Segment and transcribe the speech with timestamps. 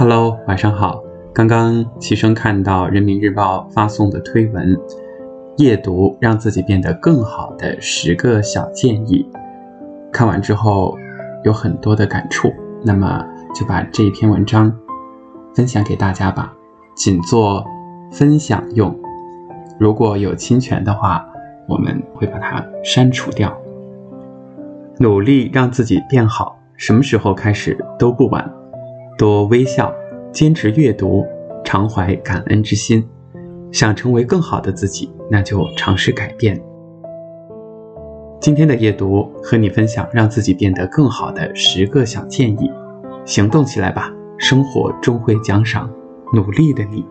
[0.00, 1.04] Hello，晚上好。
[1.30, 4.74] 刚刚齐声看到人民日报发送的推文，
[5.58, 9.28] 夜读让自己变得更好的十个小建议。
[10.10, 10.96] 看完之后
[11.44, 12.50] 有很多的感触，
[12.82, 13.22] 那么
[13.54, 14.74] 就把这一篇文章
[15.54, 16.50] 分享给大家吧，
[16.94, 17.62] 仅做
[18.10, 18.98] 分享用。
[19.78, 21.22] 如果有侵权的话，
[21.68, 23.54] 我们会把它删除掉。
[24.98, 28.50] 努力让自己变好，什么时候开始都不晚。
[29.20, 29.94] 多微笑，
[30.32, 31.26] 坚持阅读，
[31.62, 33.06] 常怀感恩之心。
[33.70, 36.58] 想成为更好的自己，那就尝试改变。
[38.40, 42.72] 今天的夜读和你分享让自己变得更好的十个小建议，
[43.26, 44.10] 行动起来吧！
[44.38, 45.92] 生活终会奖赏
[46.32, 47.04] 努力的你。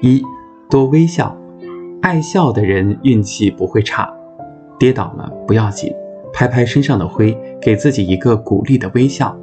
[0.00, 0.22] 一
[0.70, 1.36] 多微笑，
[2.00, 4.08] 爱笑的人运气不会差。
[4.78, 5.92] 跌倒了不要紧，
[6.32, 9.36] 拍拍身上的灰，给自己一个鼓励的微笑。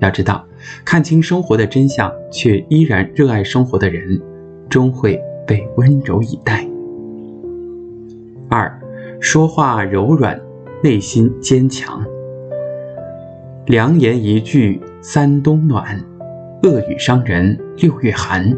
[0.00, 0.44] 要知道，
[0.84, 4.20] 看清生活的真相却依然热爱生活的人，
[4.68, 6.66] 终会被温柔以待。
[8.48, 8.80] 二，
[9.20, 10.40] 说话柔软，
[10.82, 12.04] 内心坚强。
[13.66, 16.00] 良言一句三冬暖，
[16.62, 18.56] 恶语伤人六月寒。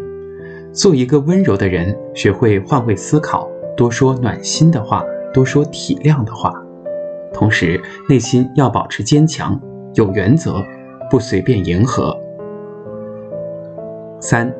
[0.72, 5.04] 做一个温柔的人，学会换位思考，多说暖心的话，
[5.34, 6.52] 多说体谅的话，
[7.32, 9.60] 同时内心要保持坚强，
[9.94, 10.62] 有原则。
[11.10, 12.16] 不随便迎合。
[14.20, 14.54] 三，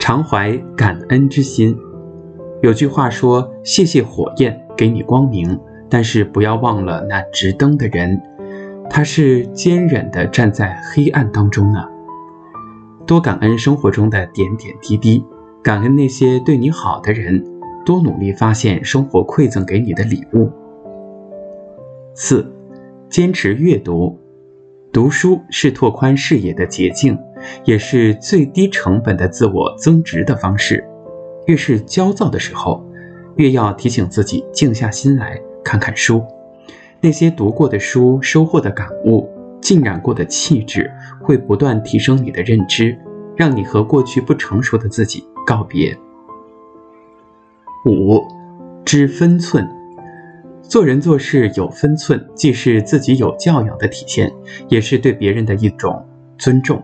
[0.00, 1.78] 常怀感恩之心。
[2.60, 5.58] 有句话说：“谢谢火焰给你光明，
[5.88, 8.20] 但是不要忘了那直灯的人，
[8.90, 11.84] 他是坚忍的站在黑暗当中呢。”
[13.06, 15.24] 多感恩生活中的点点滴滴，
[15.62, 17.44] 感恩那些对你好的人，
[17.84, 20.50] 多努力发现生活馈赠给你的礼物。
[22.14, 22.50] 四，
[23.08, 24.21] 坚持阅读。
[24.92, 27.18] 读书是拓宽视野的捷径，
[27.64, 30.84] 也是最低成本的自我增值的方式。
[31.46, 32.84] 越是焦躁的时候，
[33.36, 36.22] 越要提醒自己静下心来看看书。
[37.00, 39.26] 那些读过的书，收获的感悟，
[39.62, 40.92] 浸染过的气质，
[41.22, 42.96] 会不断提升你的认知，
[43.34, 45.96] 让你和过去不成熟的自己告别。
[47.86, 48.20] 五，
[48.84, 49.66] 知分寸。
[50.72, 54.32] 做人做事有分寸，既是自己有教养的体现，
[54.68, 56.02] 也是对别人的一种
[56.38, 56.82] 尊重。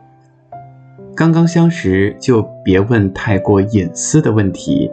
[1.17, 4.91] 刚刚相识就别问太过隐私的问题，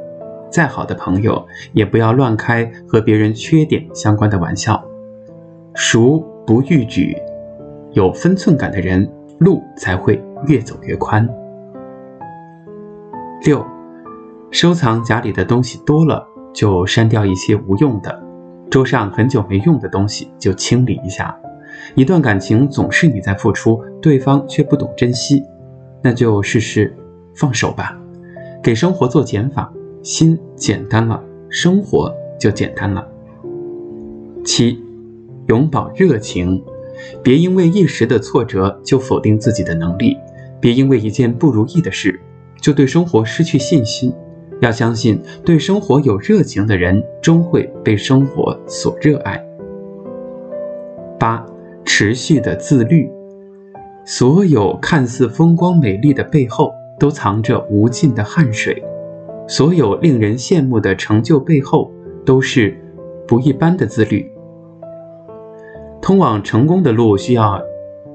[0.50, 4.82] 再好的朋友也不要乱开和别人缺点相关的玩笑。
[5.74, 7.18] 熟不逾矩，
[7.92, 9.06] 有分寸感的人，
[9.40, 11.28] 路才会越走越宽。
[13.44, 13.62] 六，
[14.52, 18.25] 收藏夹里的东西多了，就删掉一些无用的。
[18.70, 21.38] 桌上很久没用的东西就清理一下。
[21.94, 25.44] 一段感情总是你在付出，对方却不懂珍惜，
[26.02, 26.96] 那就试试
[27.36, 27.98] 放手吧。
[28.64, 29.72] 给生活做减法，
[30.02, 33.08] 心简单了，生活就简单了。
[34.44, 34.82] 七，
[35.48, 36.64] 永葆热情，
[37.22, 40.18] 别因为一时的挫折就否定自己的能力，
[40.60, 42.20] 别因为一件不如意的事
[42.60, 44.12] 就对生活失去信心。
[44.62, 49.44] 要相信，对生活有热情的人，终会被生活所热爱。
[51.20, 51.46] 八，
[51.84, 53.10] 持续的自律。
[54.06, 58.76] 所有看似风光美丽的背后，都藏着无尽的汗水；
[59.48, 61.92] 所有令人羡慕的成就背后，
[62.26, 62.78] 都是
[63.28, 64.32] 不一般的自律。
[66.02, 67.60] 通往成功的路，需要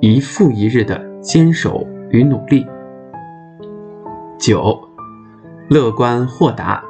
[0.01, 2.65] 一复一日的坚守与努力。
[4.39, 4.90] 九。
[5.71, 6.83] 乐观豁达，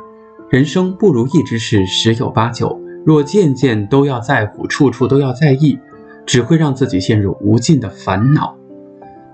[0.48, 2.80] 人生不如意之事十有八九。
[3.04, 5.78] 若件件都要在乎，处处都要在意，
[6.24, 8.56] 只会让自己陷入无尽的烦恼。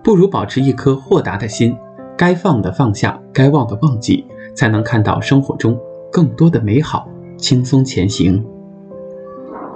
[0.03, 1.77] 不如保持一颗豁达的心，
[2.17, 5.79] 该放的放下，该忘的忘记，才能看到生活中
[6.11, 7.09] 更多的美好。
[7.39, 8.45] 轻松前行。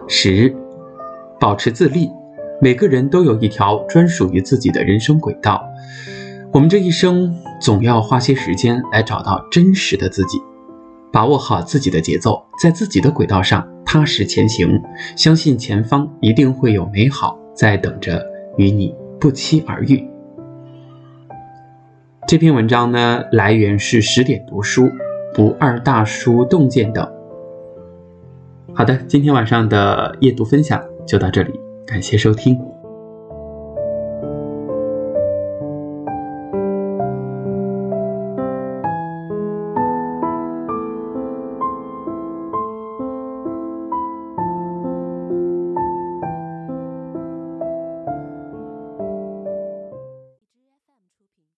[0.09, 0.53] 十，
[1.39, 2.11] 保持自立。
[2.61, 5.65] 每个人都有一条专属于自己的人生轨道。
[6.53, 10.37] 我们这一生总要花些时间来找到真实的自己，
[11.13, 14.83] 把握好自己的节奏，在自己的轨道上踏实前行，
[15.17, 18.21] 相信前方一定会有美好在等着
[18.57, 20.05] 与你不期而遇。
[22.27, 24.91] 这篇文章呢，来源是十点读书、
[25.33, 27.09] 不二大叔洞见等。
[28.75, 31.53] 好的，今天晚上的夜读分享就到这里，
[31.87, 32.59] 感谢收听。